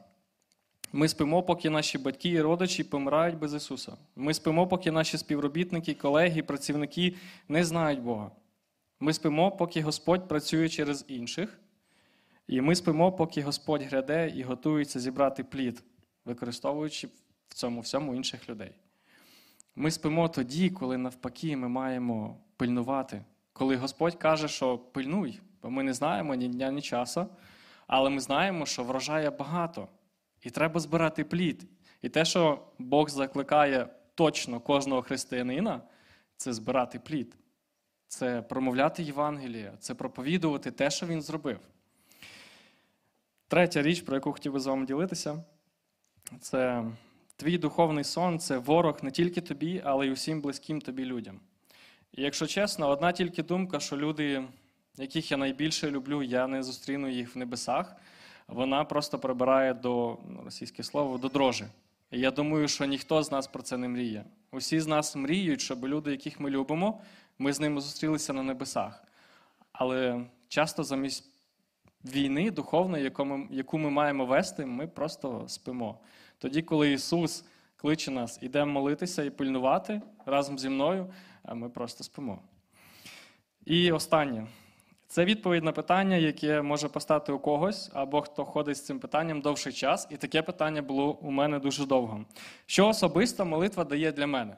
Ми 0.92 1.08
спимо, 1.08 1.42
поки 1.42 1.70
наші 1.70 1.98
батьки 1.98 2.28
і 2.28 2.40
родичі 2.40 2.84
помирають 2.84 3.38
без 3.38 3.54
Ісуса. 3.54 3.92
Ми 4.16 4.34
спимо, 4.34 4.66
поки 4.66 4.90
наші 4.90 5.18
співробітники, 5.18 5.94
колеги, 5.94 6.42
працівники 6.42 7.14
не 7.48 7.64
знають 7.64 8.00
Бога. 8.00 8.30
Ми 9.00 9.12
спимо, 9.12 9.50
поки 9.50 9.82
Господь 9.82 10.28
працює 10.28 10.68
через 10.68 11.04
інших. 11.08 11.58
І 12.46 12.60
ми 12.60 12.74
спимо, 12.74 13.12
поки 13.12 13.42
Господь 13.42 13.82
гряде 13.82 14.32
і 14.36 14.42
готується 14.42 15.00
зібрати 15.00 15.44
плід, 15.44 15.82
використовуючи 16.24 17.08
в 17.52 17.54
цьому 17.54 17.80
всьому 17.80 18.14
інших 18.14 18.48
людей. 18.48 18.72
Ми 19.76 19.90
спимо 19.90 20.28
тоді, 20.28 20.70
коли 20.70 20.96
навпаки 20.96 21.56
ми 21.56 21.68
маємо 21.68 22.36
пильнувати. 22.56 23.24
Коли 23.52 23.76
Господь 23.76 24.14
каже, 24.14 24.48
що 24.48 24.78
пильнуй, 24.78 25.40
бо 25.62 25.70
ми 25.70 25.82
не 25.82 25.94
знаємо 25.94 26.34
ні 26.34 26.48
дня, 26.48 26.70
ні 26.70 26.82
часу, 26.82 27.26
але 27.86 28.10
ми 28.10 28.20
знаємо, 28.20 28.66
що 28.66 28.84
врожає 28.84 29.30
багато, 29.30 29.88
і 30.42 30.50
треба 30.50 30.80
збирати 30.80 31.24
плід. 31.24 31.66
І 32.02 32.08
те, 32.08 32.24
що 32.24 32.62
Бог 32.78 33.08
закликає 33.08 33.88
точно 34.14 34.60
кожного 34.60 35.02
християнина, 35.02 35.80
це 36.36 36.52
збирати 36.52 36.98
плід, 36.98 37.36
це 38.08 38.42
промовляти 38.42 39.02
Євангеліє, 39.02 39.72
це 39.78 39.94
проповідувати 39.94 40.70
те, 40.70 40.90
що 40.90 41.06
він 41.06 41.22
зробив. 41.22 41.58
Третя 43.48 43.82
річ, 43.82 44.00
про 44.00 44.14
яку 44.14 44.32
хотів 44.32 44.52
би 44.52 44.60
з 44.60 44.66
вами 44.66 44.86
ділитися, 44.86 45.44
це 46.40 46.84
Твій 47.42 47.58
духовний 47.58 48.04
сон 48.04 48.38
це 48.38 48.58
ворог 48.58 48.98
не 49.02 49.10
тільки 49.10 49.40
тобі, 49.40 49.82
але 49.84 50.06
й 50.06 50.10
усім 50.10 50.40
близьким 50.40 50.80
тобі 50.80 51.04
людям. 51.04 51.40
І 52.12 52.22
якщо 52.22 52.46
чесно, 52.46 52.88
одна 52.88 53.12
тільки 53.12 53.42
думка, 53.42 53.80
що 53.80 53.96
люди, 53.96 54.44
яких 54.96 55.30
я 55.30 55.36
найбільше 55.36 55.90
люблю, 55.90 56.22
я 56.22 56.46
не 56.46 56.62
зустріну 56.62 57.08
їх 57.08 57.34
в 57.34 57.38
небесах, 57.38 57.96
вона 58.48 58.84
просто 58.84 59.18
прибирає 59.18 59.74
до 59.74 60.18
ну, 60.28 60.40
російське 60.44 60.82
слово 60.82 61.18
до 61.18 61.28
дрожі. 61.28 61.64
І 62.10 62.20
я 62.20 62.30
думаю, 62.30 62.68
що 62.68 62.84
ніхто 62.84 63.22
з 63.22 63.32
нас 63.32 63.46
про 63.46 63.62
це 63.62 63.76
не 63.76 63.88
мріє. 63.88 64.24
Усі 64.52 64.80
з 64.80 64.86
нас 64.86 65.16
мріють, 65.16 65.60
щоб 65.60 65.86
люди, 65.86 66.10
яких 66.10 66.40
ми 66.40 66.50
любимо, 66.50 67.00
ми 67.38 67.52
з 67.52 67.60
ними 67.60 67.80
зустрілися 67.80 68.32
на 68.32 68.42
небесах. 68.42 69.04
Але 69.72 70.24
часто 70.48 70.84
замість 70.84 71.24
війни 72.04 72.50
духовної, 72.50 73.12
яку 73.50 73.78
ми 73.78 73.90
маємо 73.90 74.26
вести, 74.26 74.66
ми 74.66 74.86
просто 74.86 75.44
спимо. 75.48 75.98
Тоді, 76.42 76.62
коли 76.62 76.92
Ісус 76.92 77.44
кличе 77.76 78.10
нас, 78.10 78.38
ідемо 78.42 78.72
молитися 78.72 79.22
і 79.22 79.30
пильнувати 79.30 80.02
разом 80.26 80.58
зі 80.58 80.68
мною, 80.68 81.06
ми 81.54 81.68
просто 81.68 82.04
спимо. 82.04 82.38
І 83.64 83.92
останнє. 83.92 84.46
Це 85.06 85.24
відповідь 85.24 85.64
на 85.64 85.72
питання, 85.72 86.16
яке 86.16 86.62
може 86.62 86.88
постати 86.88 87.32
у 87.32 87.38
когось, 87.38 87.90
або 87.94 88.20
хто 88.20 88.44
ходить 88.44 88.76
з 88.76 88.86
цим 88.86 88.98
питанням 88.98 89.40
довший 89.40 89.72
час, 89.72 90.08
і 90.10 90.16
таке 90.16 90.42
питання 90.42 90.82
було 90.82 91.12
у 91.12 91.30
мене 91.30 91.58
дуже 91.58 91.86
довго. 91.86 92.24
Що 92.66 92.88
особисто 92.88 93.44
молитва 93.44 93.84
дає 93.84 94.12
для 94.12 94.26
мене? 94.26 94.56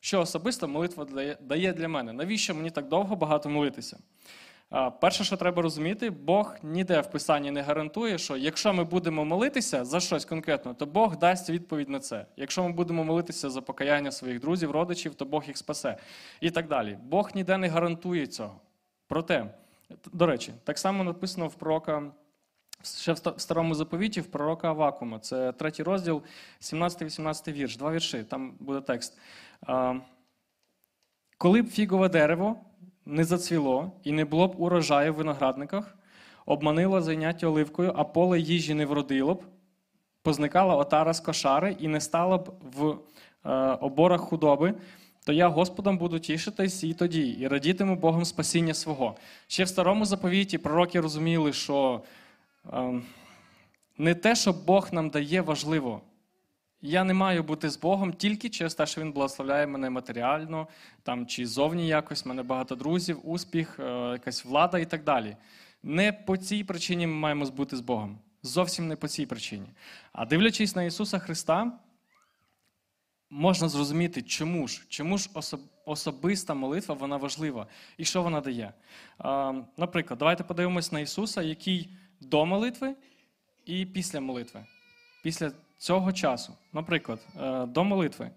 Що 0.00 0.20
особисто 0.20 0.68
молитва 0.68 1.06
дає 1.40 1.72
для 1.72 1.88
мене? 1.88 2.12
Навіщо 2.12 2.54
мені 2.54 2.70
так 2.70 2.88
довго 2.88 3.16
багато 3.16 3.48
молитися? 3.48 3.98
Перше, 5.00 5.24
що 5.24 5.36
треба 5.36 5.62
розуміти, 5.62 6.10
Бог 6.10 6.56
ніде 6.62 7.00
в 7.00 7.10
Писанні 7.10 7.50
не 7.50 7.62
гарантує, 7.62 8.18
що 8.18 8.36
якщо 8.36 8.72
ми 8.72 8.84
будемо 8.84 9.24
молитися 9.24 9.84
за 9.84 10.00
щось 10.00 10.24
конкретно, 10.24 10.74
то 10.74 10.86
Бог 10.86 11.16
дасть 11.16 11.50
відповідь 11.50 11.88
на 11.88 12.00
це. 12.00 12.26
Якщо 12.36 12.62
ми 12.62 12.72
будемо 12.72 13.04
молитися 13.04 13.50
за 13.50 13.62
покаяння 13.62 14.12
своїх 14.12 14.40
друзів, 14.40 14.70
родичів, 14.70 15.14
то 15.14 15.24
Бог 15.24 15.44
їх 15.46 15.56
спасе. 15.56 15.96
І 16.40 16.50
так 16.50 16.68
далі. 16.68 16.98
Бог 17.02 17.30
ніде 17.34 17.58
не 17.58 17.68
гарантує 17.68 18.26
цього. 18.26 18.60
Проте, 19.06 19.54
до 20.12 20.26
речі, 20.26 20.52
так 20.64 20.78
само 20.78 21.04
написано 21.04 21.48
в 21.48 21.54
пророка. 21.54 22.02
Ще 22.84 23.12
в 23.12 23.18
старому 23.36 23.74
заповіті 23.74 24.20
в 24.20 24.26
пророка 24.26 24.68
Авакума. 24.68 25.18
Це 25.18 25.52
третій 25.52 25.82
розділ, 25.82 26.22
17-18 26.60 27.52
вірш, 27.52 27.76
два 27.76 27.92
вірші, 27.92 28.24
там 28.24 28.54
буде 28.60 28.80
текст. 28.80 29.18
Коли 31.38 31.62
б 31.62 31.68
фігове 31.68 32.08
дерево 32.08 32.56
не 33.12 33.24
зацвіло 33.24 33.92
і 34.04 34.12
не 34.12 34.24
було 34.24 34.48
б 34.48 34.54
урожаю 34.58 35.12
в 35.12 35.16
виноградниках, 35.16 35.96
обманило 36.46 37.02
зайняття 37.02 37.46
оливкою, 37.46 37.92
а 37.96 38.04
поле 38.04 38.40
їжі 38.40 38.74
не 38.74 38.86
вродило 38.86 39.34
б, 39.34 39.42
позникала 40.22 40.76
отара 40.76 41.14
з 41.14 41.20
кошари 41.20 41.76
і 41.80 41.88
не 41.88 42.00
стала 42.00 42.38
б 42.38 42.54
в 42.76 42.96
е, 43.44 43.50
оборах 43.80 44.20
худоби, 44.20 44.74
то 45.24 45.32
я 45.32 45.48
Господом 45.48 45.98
буду 45.98 46.18
тішитись 46.18 46.84
і 46.84 46.94
тоді, 46.94 47.28
і 47.28 47.48
радітиму 47.48 47.96
Богом 47.96 48.24
спасіння 48.24 48.74
свого. 48.74 49.16
Ще 49.46 49.64
в 49.64 49.68
старому 49.68 50.04
заповіті 50.04 50.58
пророки 50.58 51.00
розуміли, 51.00 51.52
що 51.52 52.02
е, 52.72 53.00
не 53.98 54.14
те, 54.14 54.34
що 54.34 54.52
Бог 54.52 54.88
нам 54.92 55.10
дає, 55.10 55.40
важливо. 55.40 56.00
Я 56.84 57.04
не 57.04 57.14
маю 57.14 57.42
бути 57.42 57.70
з 57.70 57.76
Богом 57.76 58.12
тільки 58.12 58.50
через 58.50 58.74
те, 58.74 58.86
що 58.86 59.00
Він 59.00 59.12
благословляє 59.12 59.66
мене 59.66 59.90
матеріально, 59.90 60.68
там, 61.02 61.26
чи 61.26 61.46
зовні 61.46 61.88
якось, 61.88 62.24
в 62.24 62.28
мене 62.28 62.42
багато 62.42 62.74
друзів, 62.74 63.20
успіх, 63.22 63.80
е, 63.80 64.10
якась 64.12 64.44
влада 64.44 64.78
і 64.78 64.86
так 64.86 65.04
далі. 65.04 65.36
Не 65.82 66.12
по 66.12 66.36
цій 66.36 66.64
причині 66.64 67.06
ми 67.06 67.14
маємо 67.14 67.44
бути 67.44 67.76
з 67.76 67.80
Богом. 67.80 68.18
Зовсім 68.42 68.88
не 68.88 68.96
по 68.96 69.08
цій 69.08 69.26
причині. 69.26 69.66
А 70.12 70.26
дивлячись 70.26 70.76
на 70.76 70.82
Ісуса 70.82 71.18
Христа, 71.18 71.72
можна 73.30 73.68
зрозуміти, 73.68 74.22
чому 74.22 74.68
ж 74.68 74.86
чому 74.88 75.18
ж 75.18 75.30
особиста 75.86 76.54
молитва 76.54 76.94
вона 76.94 77.16
важлива 77.16 77.66
і 77.96 78.04
що 78.04 78.22
вона 78.22 78.40
дає. 78.40 78.72
Наприклад, 79.76 80.18
давайте 80.18 80.44
подивимось 80.44 80.92
на 80.92 81.00
Ісуса, 81.00 81.42
який 81.42 81.96
до 82.20 82.46
молитви 82.46 82.94
і 83.66 83.86
після 83.86 84.20
молитви. 84.20 84.66
Після 85.22 85.52
цього 85.82 86.12
часу, 86.12 86.52
наприклад, 86.72 87.26
е, 87.40 87.66
до 87.66 87.84
молитви, 87.84 88.30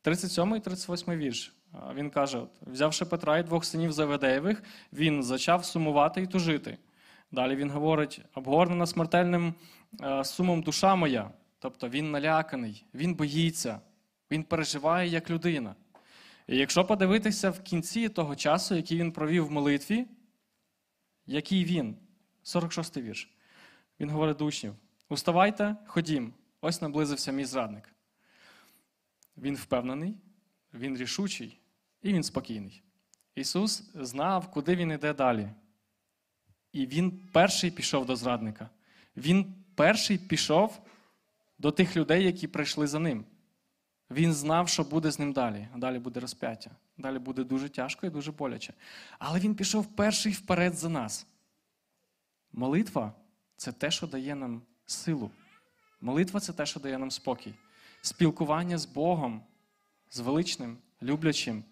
37 0.00 0.56
і 0.56 0.60
38 0.60 1.16
вірш. 1.16 1.52
Е, 1.74 1.78
Він 1.94 2.10
каже: 2.10 2.38
от, 2.38 2.50
взявши 2.66 3.04
Петра 3.04 3.38
і 3.38 3.42
двох 3.42 3.64
синів 3.64 3.92
Заведеєвих, 3.92 4.62
він 4.92 5.22
зачав 5.22 5.64
сумувати 5.64 6.22
і 6.22 6.26
тужити. 6.26 6.78
Далі 7.32 7.56
він 7.56 7.70
говорить: 7.70 8.20
обгорнена 8.34 8.86
смертельним 8.86 9.54
е, 10.02 10.24
сумом 10.24 10.62
душа 10.62 10.94
моя. 10.94 11.30
Тобто 11.58 11.88
він 11.88 12.10
наляканий, 12.10 12.84
він 12.94 13.14
боїться, 13.14 13.80
він 14.30 14.44
переживає 14.44 15.08
як 15.08 15.30
людина. 15.30 15.74
І 16.46 16.56
якщо 16.56 16.84
подивитися 16.84 17.50
в 17.50 17.60
кінці 17.60 18.08
того 18.08 18.36
часу, 18.36 18.74
який 18.74 18.98
він 18.98 19.12
провів 19.12 19.46
в 19.46 19.50
молитві, 19.50 20.06
який 21.26 21.64
він, 21.64 21.96
46 22.42 22.96
й 22.96 23.02
вірш, 23.02 23.30
він 24.00 24.10
говорить 24.10 24.36
до 24.36 24.44
учнів: 24.44 24.74
Уставайте, 25.08 25.76
ходім, 25.86 26.32
ось 26.62 26.82
наблизився 26.82 27.32
мій 27.32 27.44
зрадник. 27.44 27.94
Він 29.36 29.54
впевнений, 29.54 30.16
він 30.74 30.96
рішучий 30.96 31.60
і 32.02 32.12
він 32.12 32.22
спокійний. 32.22 32.82
Ісус 33.34 33.90
знав, 33.94 34.50
куди 34.50 34.76
він 34.76 34.90
йде 34.90 35.14
далі. 35.14 35.48
І 36.72 36.86
він 36.86 37.28
перший 37.32 37.70
пішов 37.70 38.06
до 38.06 38.16
зрадника. 38.16 38.70
Він 39.16 39.54
перший 39.74 40.18
пішов 40.18 40.80
до 41.58 41.70
тих 41.70 41.96
людей, 41.96 42.24
які 42.24 42.48
прийшли 42.48 42.86
за 42.86 42.98
ним. 42.98 43.24
Він 44.10 44.32
знав, 44.32 44.68
що 44.68 44.84
буде 44.84 45.10
з 45.10 45.18
ним 45.18 45.32
далі. 45.32 45.68
Далі 45.76 45.98
буде 45.98 46.20
розп'яття. 46.20 46.70
Далі 46.98 47.18
буде 47.18 47.44
дуже 47.44 47.68
тяжко 47.68 48.06
і 48.06 48.10
дуже 48.10 48.32
боляче. 48.32 48.74
Але 49.18 49.40
він 49.40 49.54
пішов 49.54 49.86
перший 49.86 50.32
вперед 50.32 50.74
за 50.74 50.88
нас. 50.88 51.26
Молитва 52.52 53.12
це 53.56 53.72
те, 53.72 53.90
що 53.90 54.06
дає 54.06 54.34
нам 54.34 54.62
силу. 54.86 55.30
Молитва 56.02 56.40
це 56.40 56.52
те, 56.52 56.66
що 56.66 56.80
дає 56.80 56.98
нам 56.98 57.10
спокій. 57.10 57.54
Спілкування 58.02 58.78
з 58.78 58.86
Богом, 58.86 59.42
з 60.10 60.20
величним, 60.20 60.78
люблячим, 61.02 61.64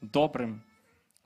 добрим, 0.00 0.62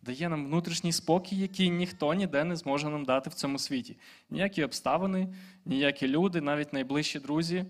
дає 0.02 0.28
нам 0.28 0.46
внутрішній 0.46 0.92
спокій, 0.92 1.36
який 1.36 1.70
ніхто 1.70 2.14
ніде 2.14 2.44
не 2.44 2.56
зможе 2.56 2.88
нам 2.88 3.04
дати 3.04 3.30
в 3.30 3.34
цьому 3.34 3.58
світі. 3.58 3.96
Ніякі 4.30 4.64
обставини, 4.64 5.34
ніякі 5.64 6.08
люди, 6.08 6.40
навіть 6.40 6.72
найближчі 6.72 7.20
друзі 7.20 7.64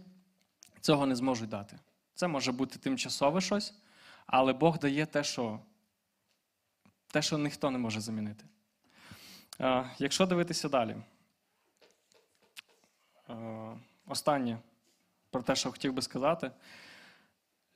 цього 0.80 1.06
не 1.06 1.16
зможуть 1.16 1.48
дати. 1.48 1.78
Це 2.14 2.28
може 2.28 2.52
бути 2.52 2.78
тимчасове 2.78 3.40
щось, 3.40 3.74
але 4.26 4.52
Бог 4.52 4.78
дає 4.78 5.06
те, 5.06 5.24
що, 5.24 5.60
те, 7.06 7.22
що 7.22 7.38
ніхто 7.38 7.70
не 7.70 7.78
може 7.78 8.00
замінити. 8.00 8.44
Е, 9.60 9.90
Якщо 9.98 10.26
дивитися 10.26 10.68
далі, 10.68 10.96
Е, 13.32 13.76
останнє 14.12 14.58
про 15.30 15.42
те, 15.42 15.56
що 15.56 15.70
хотів 15.70 15.92
би 15.92 16.02
сказати. 16.02 16.50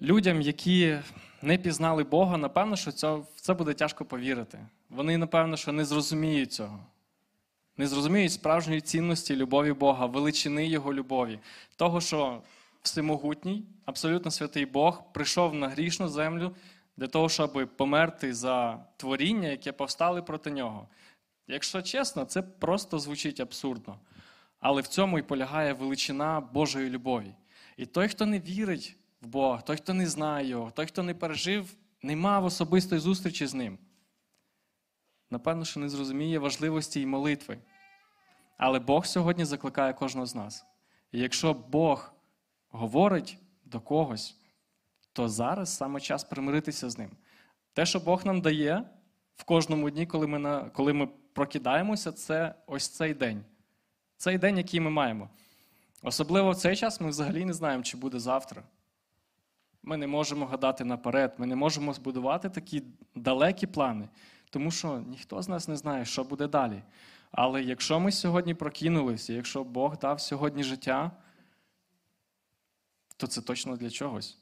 Людям, 0.01 0.43
які 0.43 0.99
не 1.43 1.59
пізнали 1.59 2.05
Бога, 2.05 2.37
напевно, 2.37 2.77
що 2.77 2.93
це, 2.93 3.15
в 3.15 3.41
це 3.41 3.55
буде 3.55 3.75
тяжко 3.75 4.05
повірити. 4.05 4.59
Вони, 4.91 5.19
напевно, 5.19 5.57
що 5.57 5.73
не 5.73 5.85
зрозуміють 5.85 6.53
цього. 6.53 6.81
Не 7.77 7.87
зрозуміють 7.87 8.33
справжньої 8.33 8.81
цінності 8.81 9.37
любові 9.37 9.73
Бога, 9.73 10.07
величини 10.07 10.67
Його 10.67 10.95
любові, 10.95 11.39
того, 11.77 12.01
що 12.01 12.43
всемогутній, 12.83 13.65
абсолютно 13.85 14.31
святий 14.31 14.67
Бог 14.67 15.03
прийшов 15.13 15.55
на 15.55 15.69
грішну 15.69 16.09
землю 16.09 16.55
для 16.97 17.07
того, 17.07 17.29
щоб 17.29 17.69
померти 17.77 18.35
за 18.35 18.85
творіння, 18.97 19.49
яке 19.49 19.73
повстали 19.73 20.23
проти 20.23 20.51
нього. 20.51 20.89
Якщо 21.49 21.83
чесно, 21.83 22.25
це 22.25 22.43
просто 22.43 22.99
звучить 22.99 23.41
абсурдно. 23.41 23.99
Але 24.61 24.83
в 24.83 24.87
цьому 24.87 25.19
і 25.19 25.23
полягає 25.23 25.73
величина 25.73 26.41
Божої 26.41 26.91
любові. 26.91 27.35
І 27.77 27.87
той, 27.87 28.09
хто 28.09 28.27
не 28.27 28.41
вірить 28.41 28.97
в 29.21 29.27
Бога, 29.27 29.61
той, 29.61 29.77
хто 29.77 29.95
не 29.95 30.07
знає 30.07 30.49
Його, 30.49 30.71
той, 30.71 30.87
хто 30.87 31.03
не 31.03 31.15
пережив, 31.15 31.77
не 32.03 32.17
мав 32.17 32.45
особистої 32.45 33.01
зустрічі 33.01 33.47
з 33.47 33.55
ним, 33.55 33.79
напевно, 35.31 35.65
що 35.65 35.81
не 35.81 35.89
зрозуміє 35.89 36.39
важливості 36.39 37.01
і 37.01 37.07
молитви. 37.07 37.59
Але 38.59 38.79
Бог 38.79 39.07
сьогодні 39.07 39.45
закликає 39.45 39.93
кожного 39.93 40.27
з 40.27 40.35
нас. 40.35 40.65
І 41.13 41.19
якщо 41.19 41.55
Бог 41.55 42.13
говорить 42.69 43.39
до 43.65 43.81
когось, 43.81 44.37
то 45.13 45.29
зараз 45.29 45.77
саме 45.77 46.01
час 46.01 46.25
примиритися 46.25 46.91
з 46.91 46.99
ним. 46.99 47.11
Те, 47.73 47.87
що 47.87 48.01
Бог 48.01 48.27
нам 48.27 48.41
дає 48.41 48.83
в 49.37 49.45
кожному 49.45 49.91
дні, 49.91 50.07
коли 50.07 50.27
ми, 50.27 50.39
на, 50.39 50.71
коли 50.71 50.93
ми 50.93 51.09
прокидаємося, 51.33 52.13
це 52.13 52.55
ось 52.67 52.89
цей 52.89 53.15
день. 53.15 53.45
Цей 54.17 54.39
день, 54.39 54.59
який 54.59 54.81
ми 54.81 54.91
маємо. 54.91 55.29
Особливо 56.03 56.51
в 56.51 56.57
цей 56.57 56.77
час 56.77 57.01
ми 57.01 57.09
взагалі 57.09 57.45
не 57.45 57.53
знаємо, 57.53 57.83
чи 57.83 57.97
буде 57.97 58.19
завтра. 58.19 58.63
Ми 59.83 59.97
не 59.97 60.07
можемо 60.07 60.47
гадати 60.47 60.85
наперед, 60.85 61.35
ми 61.39 61.47
не 61.47 61.57
можемо 61.57 61.93
збудувати 61.93 62.51
такі 62.51 62.83
далекі 63.15 63.67
плани, 63.67 64.09
тому 64.51 64.71
що 64.71 64.99
ніхто 64.99 65.43
з 65.43 65.49
нас 65.49 65.69
не 65.69 65.77
знає, 65.77 66.05
що 66.05 66.25
буде 66.25 66.49
далі. 66.49 66.83
Але 67.31 67.63
якщо 67.63 68.01
ми 68.01 68.13
сьогодні 68.13 68.55
прокинулися, 68.55 69.33
якщо 69.33 69.65
Бог 69.65 69.99
дав 69.99 70.21
сьогодні 70.21 70.65
життя, 70.65 71.11
то 73.17 73.27
це 73.27 73.43
точно 73.43 73.77
для 73.77 73.91
чогось. 73.91 74.39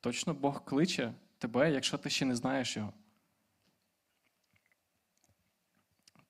Точно 0.00 0.34
Бог 0.34 0.64
кличе 0.64 1.12
тебе, 1.38 1.72
якщо 1.72 1.98
ти 1.98 2.10
ще 2.10 2.24
не 2.24 2.36
знаєш 2.36 2.76
його. 2.76 2.92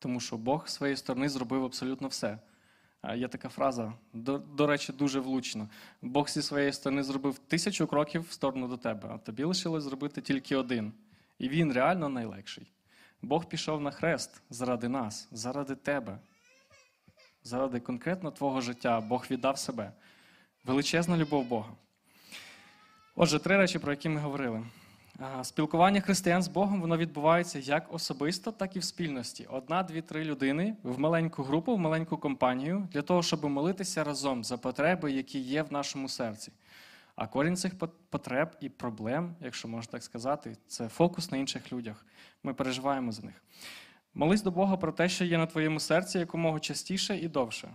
Тому 0.01 0.21
що 0.21 0.37
Бог 0.37 0.69
з 0.69 0.73
своєї 0.73 0.97
сторони 0.97 1.29
зробив 1.29 1.65
абсолютно 1.65 2.09
все. 2.09 2.39
Є 3.17 3.29
така 3.29 3.49
фраза, 3.49 3.93
до, 4.13 4.39
до 4.39 4.67
речі, 4.67 4.93
дуже 4.93 5.21
влучно. 5.21 5.69
Бог 6.03 6.29
зі 6.29 6.43
своєї 6.43 6.73
сторони 6.73 7.03
зробив 7.03 7.39
тисячу 7.39 7.87
кроків 7.87 8.23
в 8.23 8.33
сторону 8.33 8.69
до 8.69 8.77
тебе, 8.77 9.09
а 9.13 9.19
тобі 9.19 9.45
лишилось 9.45 9.85
зробити 9.85 10.21
тільки 10.21 10.57
один. 10.57 10.93
І 11.39 11.49
він 11.49 11.73
реально 11.73 12.09
найлегший. 12.09 12.67
Бог 13.23 13.45
пішов 13.45 13.81
на 13.81 13.91
хрест 13.91 14.43
заради 14.51 14.89
нас, 14.89 15.29
заради 15.33 15.75
тебе, 15.75 16.19
заради 17.43 17.81
конкретно 17.81 18.31
твого 18.31 18.61
життя. 18.61 19.01
Бог 19.01 19.27
віддав 19.31 19.59
себе. 19.59 19.93
Величезна 20.65 21.17
любов 21.17 21.45
Бога. 21.45 21.73
Отже, 23.15 23.39
три 23.39 23.57
речі, 23.57 23.79
про 23.79 23.93
які 23.93 24.09
ми 24.09 24.21
говорили. 24.21 24.63
Спілкування 25.43 26.01
християн 26.01 26.43
з 26.43 26.49
Богом 26.49 26.81
воно 26.81 26.97
відбувається 26.97 27.59
як 27.59 27.95
особисто, 27.95 28.53
так 28.53 28.77
і 28.77 28.79
в 28.79 28.85
спільності. 28.85 29.47
Одна, 29.51 29.83
дві, 29.83 30.03
три 30.03 30.25
людини 30.25 30.77
в 30.83 30.99
маленьку 30.99 31.43
групу, 31.43 31.75
в 31.75 31.79
маленьку 31.79 32.17
компанію 32.17 32.89
для 32.93 33.03
того, 33.03 33.23
щоб 33.23 33.45
молитися 33.45 34.05
разом 34.05 34.45
за 34.45 34.59
потреби, 34.59 35.13
які 35.13 35.39
є 35.39 35.63
в 35.63 35.73
нашому 35.73 36.09
серці. 36.09 36.53
А 37.17 37.27
корінь 37.27 37.57
цих 37.57 37.73
потреб 38.11 38.57
і 38.61 38.69
проблем, 38.69 39.35
якщо 39.41 39.69
можна 39.69 39.93
так 39.93 40.03
сказати, 40.03 40.57
це 40.67 40.89
фокус 40.89 41.31
на 41.31 41.39
інших 41.39 41.73
людях. 41.73 42.07
Ми 42.43 42.55
переживаємо 42.55 43.13
за 43.13 43.23
них. 43.23 43.45
Молись 44.15 44.43
до 44.43 44.51
Бога 44.51 44.77
про 44.77 44.93
те, 44.93 45.09
що 45.09 45.25
є 45.25 45.39
на 45.39 45.47
твоєму 45.47 45.81
серці 45.81 46.19
якомога 46.19 46.61
частіше 46.61 47.19
і 47.19 47.29
довше. 47.29 47.75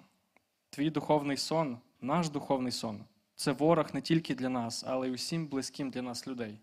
Твій 0.69 0.89
духовний 0.89 1.37
сон, 1.37 1.77
наш 2.01 2.29
духовний 2.29 2.71
сон 2.71 3.03
це 3.35 3.51
ворог 3.51 3.89
не 3.93 4.01
тільки 4.01 4.35
для 4.35 4.49
нас, 4.49 4.83
але 4.87 5.09
й 5.09 5.11
усім 5.11 5.47
близьким 5.47 5.89
для 5.89 6.01
нас 6.01 6.27
людей. 6.27 6.59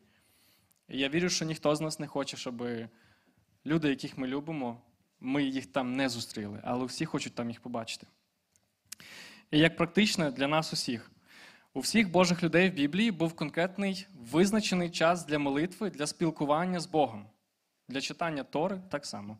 І 0.92 0.98
я 0.98 1.08
вірю, 1.08 1.28
що 1.28 1.44
ніхто 1.44 1.76
з 1.76 1.80
нас 1.80 1.98
не 1.98 2.06
хоче, 2.06 2.36
щоб 2.36 2.62
люди, 3.66 3.88
яких 3.88 4.18
ми 4.18 4.26
любимо, 4.26 4.80
ми 5.20 5.44
їх 5.44 5.66
там 5.66 5.92
не 5.92 6.08
зустріли, 6.08 6.60
але 6.64 6.84
всі 6.84 7.04
хочуть 7.04 7.34
там 7.34 7.50
їх 7.50 7.60
побачити. 7.60 8.06
І 9.50 9.58
як 9.58 9.76
практично 9.76 10.30
для 10.30 10.48
нас 10.48 10.72
усіх, 10.72 11.10
у 11.74 11.80
всіх 11.80 12.10
Божих 12.10 12.42
людей 12.42 12.70
в 12.70 12.74
Біблії 12.74 13.10
був 13.10 13.32
конкретний 13.32 14.06
визначений 14.30 14.90
час 14.90 15.26
для 15.26 15.38
молитви, 15.38 15.90
для 15.90 16.06
спілкування 16.06 16.80
з 16.80 16.86
Богом, 16.86 17.26
для 17.88 18.00
читання 18.00 18.42
Тори 18.42 18.80
так 18.90 19.06
само. 19.06 19.38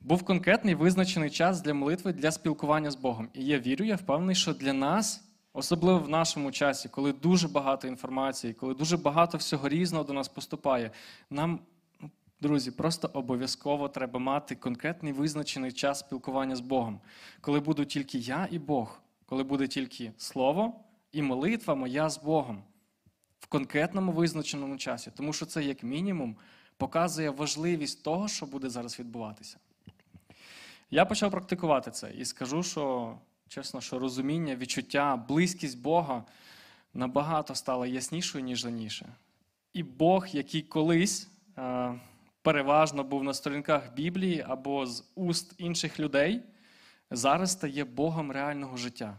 Був 0.00 0.22
конкретний 0.22 0.74
визначений 0.74 1.30
час 1.30 1.60
для 1.60 1.74
молитви, 1.74 2.12
для 2.12 2.30
спілкування 2.30 2.90
з 2.90 2.96
Богом. 2.96 3.28
І 3.34 3.44
я 3.44 3.58
вірю, 3.58 3.84
я 3.84 3.96
впевнений, 3.96 4.36
що 4.36 4.54
для 4.54 4.72
нас. 4.72 5.27
Особливо 5.58 5.98
в 5.98 6.08
нашому 6.08 6.52
часі, 6.52 6.88
коли 6.88 7.12
дуже 7.12 7.48
багато 7.48 7.88
інформації, 7.88 8.54
коли 8.54 8.74
дуже 8.74 8.96
багато 8.96 9.38
всього 9.38 9.68
різного 9.68 10.04
до 10.04 10.12
нас 10.12 10.28
поступає, 10.28 10.90
нам, 11.30 11.60
друзі, 12.40 12.70
просто 12.70 13.10
обов'язково 13.12 13.88
треба 13.88 14.18
мати 14.18 14.54
конкретний 14.54 15.12
визначений 15.12 15.72
час 15.72 15.98
спілкування 15.98 16.56
з 16.56 16.60
Богом, 16.60 17.00
коли 17.40 17.60
буду 17.60 17.84
тільки 17.84 18.18
я 18.18 18.48
і 18.50 18.58
Бог, 18.58 19.00
коли 19.26 19.42
буде 19.42 19.68
тільки 19.68 20.12
Слово 20.18 20.80
і 21.12 21.22
молитва 21.22 21.74
моя 21.74 22.10
з 22.10 22.22
Богом 22.22 22.62
в 23.40 23.46
конкретному 23.46 24.12
визначеному 24.12 24.76
часі, 24.76 25.10
тому 25.16 25.32
що 25.32 25.46
це, 25.46 25.64
як 25.64 25.82
мінімум, 25.82 26.36
показує 26.76 27.30
важливість 27.30 28.02
того, 28.02 28.28
що 28.28 28.46
буде 28.46 28.70
зараз 28.70 28.98
відбуватися. 28.98 29.56
Я 30.90 31.04
почав 31.04 31.30
практикувати 31.30 31.90
це 31.90 32.10
і 32.10 32.24
скажу, 32.24 32.62
що. 32.62 33.14
Чесно, 33.48 33.80
що 33.80 33.98
розуміння, 33.98 34.56
відчуття, 34.56 35.16
близькість 35.16 35.80
Бога 35.80 36.24
набагато 36.94 37.54
стала 37.54 37.86
яснішою, 37.86 38.44
ніж 38.44 38.64
раніше. 38.64 39.08
І 39.72 39.82
Бог, 39.82 40.26
який 40.26 40.62
колись 40.62 41.28
е, 41.58 41.94
переважно 42.42 43.04
був 43.04 43.24
на 43.24 43.34
сторінках 43.34 43.94
Біблії 43.94 44.44
або 44.48 44.86
з 44.86 45.04
уст 45.14 45.54
інших 45.58 46.00
людей, 46.00 46.42
зараз 47.10 47.52
стає 47.52 47.84
Богом 47.84 48.32
реального 48.32 48.76
життя. 48.76 49.18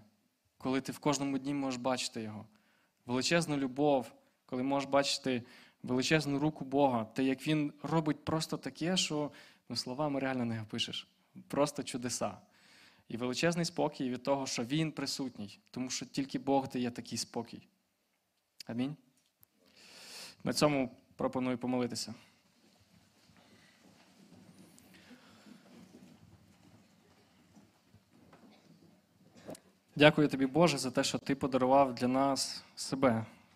коли 0.57 0.81
ти 0.81 0.91
в 0.91 0.99
кожному 0.99 1.37
дні 1.37 1.53
можеш 1.53 1.79
бачити 1.79 2.21
Його. 2.21 2.45
Величезну 3.05 3.57
любов, 3.57 4.11
коли 4.45 4.63
можеш 4.63 4.89
бачити 4.89 5.43
величезну 5.83 6.39
руку 6.39 6.65
Бога, 6.65 7.05
те, 7.05 7.23
як 7.23 7.47
Він 7.47 7.73
робить 7.83 8.25
просто 8.25 8.57
таке, 8.57 8.97
що 8.97 9.31
ну, 9.69 9.75
словами 9.75 10.19
реально 10.19 10.45
не 10.45 10.61
опишеш. 10.61 11.07
Просто 11.47 11.83
чудеса. 11.83 12.37
І 13.09 13.17
величезний 13.17 13.65
спокій 13.65 14.09
від 14.09 14.23
того, 14.23 14.47
що 14.47 14.63
Він 14.63 14.91
присутній, 14.91 15.59
тому 15.71 15.89
що 15.89 16.05
тільки 16.05 16.39
Бог 16.39 16.69
дає 16.69 16.91
такий 16.91 17.17
спокій. 17.17 17.67
Амінь. 18.67 18.95
На 20.43 20.53
цьому 20.53 20.97
пропоную 21.15 21.57
помолитися. 21.57 22.13
Дякую 29.95 30.27
тобі, 30.27 30.45
Боже, 30.45 30.77
за 30.77 30.91
те, 30.91 31.03
що 31.03 31.17
ти 31.17 31.35
подарував 31.35 31.95
для 31.95 32.07
нас 32.07 32.63
себе, 32.75 33.25